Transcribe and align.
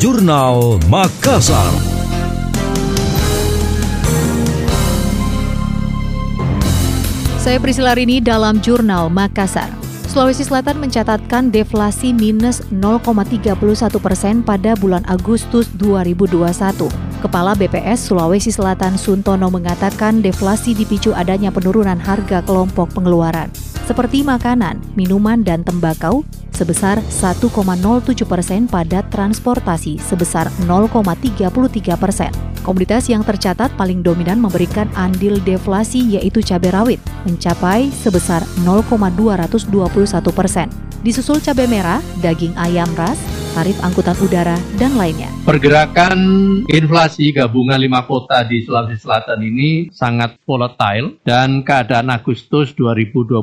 Jurnal 0.00 0.80
Makassar. 0.88 1.76
Saya 7.36 7.60
Priscila 7.60 7.92
Rini 7.92 8.24
dalam 8.24 8.64
Jurnal 8.64 9.12
Makassar. 9.12 9.68
Sulawesi 10.08 10.48
Selatan 10.48 10.80
mencatatkan 10.80 11.52
deflasi 11.52 12.16
minus 12.16 12.64
0,31 12.72 13.52
persen 14.00 14.40
pada 14.40 14.72
bulan 14.80 15.04
Agustus 15.04 15.68
2021. 15.76 16.48
Kepala 17.20 17.52
BPS 17.52 18.08
Sulawesi 18.08 18.48
Selatan 18.48 18.96
Suntono 18.96 19.52
mengatakan 19.52 20.24
deflasi 20.24 20.72
dipicu 20.72 21.12
adanya 21.12 21.52
penurunan 21.52 22.00
harga 22.00 22.40
kelompok 22.40 22.88
pengeluaran 22.96 23.52
seperti 23.90 24.22
makanan, 24.22 24.78
minuman, 24.94 25.42
dan 25.42 25.66
tembakau 25.66 26.22
sebesar 26.54 27.02
1,07 27.10 27.50
persen 28.22 28.70
pada 28.70 29.02
transportasi 29.10 29.98
sebesar 29.98 30.46
0,33 30.70 31.50
persen. 31.98 32.30
Komoditas 32.62 33.10
yang 33.10 33.26
tercatat 33.26 33.74
paling 33.74 34.06
dominan 34.06 34.38
memberikan 34.38 34.86
andil 34.94 35.42
deflasi 35.42 36.06
yaitu 36.06 36.38
cabai 36.38 36.70
rawit 36.70 37.00
mencapai 37.26 37.90
sebesar 37.90 38.46
0,221 38.62 39.66
persen. 40.30 40.70
Disusul 41.02 41.42
cabai 41.42 41.66
merah, 41.66 41.98
daging 42.22 42.54
ayam 42.60 42.92
ras, 42.94 43.18
tarif 43.52 43.76
angkutan 43.82 44.16
udara, 44.22 44.56
dan 44.78 44.94
lainnya. 44.94 45.30
Pergerakan 45.42 46.18
inflasi 46.70 47.34
gabungan 47.34 47.78
lima 47.80 48.06
kota 48.06 48.46
di 48.46 48.62
Sulawesi 48.62 49.00
Selatan 49.00 49.40
ini 49.42 49.90
sangat 49.90 50.38
volatile 50.46 51.18
dan 51.26 51.66
keadaan 51.66 52.10
Agustus 52.12 52.72
2021 52.78 53.40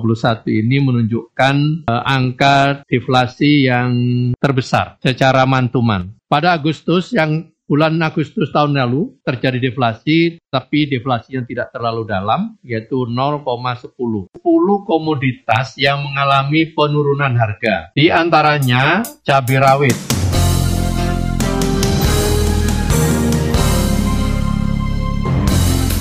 ini 0.48 0.78
menunjukkan 0.84 1.56
uh, 1.92 2.04
angka 2.08 2.88
deflasi 2.88 3.68
yang 3.68 3.92
terbesar 4.40 5.00
secara 5.04 5.44
mantuman. 5.44 6.16
Pada 6.28 6.60
Agustus 6.60 7.16
yang 7.16 7.48
bulan 7.68 8.00
Agustus 8.00 8.50
tahun 8.50 8.80
lalu 8.80 9.20
terjadi 9.22 9.60
deflasi, 9.60 10.40
tapi 10.48 10.88
deflasi 10.88 11.36
yang 11.38 11.46
tidak 11.46 11.70
terlalu 11.76 12.08
dalam, 12.08 12.56
yaitu 12.64 13.04
0,10. 13.06 14.32
10 14.32 14.88
komoditas 14.88 15.76
yang 15.76 16.00
mengalami 16.02 16.72
penurunan 16.72 17.36
harga. 17.36 17.92
Di 17.92 18.08
antaranya 18.08 19.04
cabai 19.22 19.60
rawit. 19.60 20.17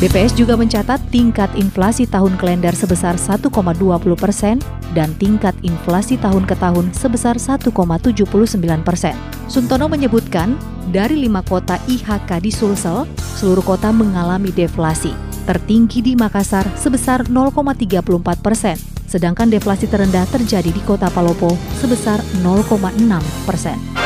BPS 0.07 0.39
juga 0.39 0.55
mencatat 0.55 1.03
tingkat 1.11 1.51
inflasi 1.59 2.07
tahun 2.07 2.39
kalender 2.39 2.71
sebesar 2.71 3.19
1,20 3.19 3.51
persen 4.15 4.62
dan 4.95 5.11
tingkat 5.19 5.51
inflasi 5.67 6.15
tahun 6.15 6.47
ke 6.47 6.55
tahun 6.62 6.95
sebesar 6.95 7.35
1,79 7.43 7.75
persen. 8.87 9.19
Suntono 9.51 9.91
menyebutkan, 9.91 10.55
dari 10.95 11.19
lima 11.19 11.43
kota 11.43 11.83
IHK 11.91 12.39
di 12.39 12.55
Sulsel, 12.55 13.03
seluruh 13.19 13.67
kota 13.67 13.91
mengalami 13.91 14.55
deflasi. 14.55 15.11
Tertinggi 15.43 16.07
di 16.07 16.15
Makassar 16.15 16.71
sebesar 16.79 17.27
0,34 17.27 17.99
persen, 18.39 18.79
sedangkan 19.11 19.51
deflasi 19.51 19.91
terendah 19.91 20.23
terjadi 20.31 20.71
di 20.71 20.83
kota 20.87 21.11
Palopo 21.11 21.59
sebesar 21.83 22.23
0,6 22.47 22.95
persen. 23.43 24.06